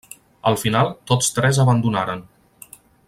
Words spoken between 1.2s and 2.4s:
tres abandonaren.